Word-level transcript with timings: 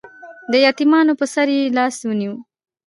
د 0.51 0.53
یتیمانو 0.65 1.13
په 1.19 1.25
سر 1.33 1.47
یې 1.55 1.73
لاس 1.77 1.95
ونیو 2.07 2.33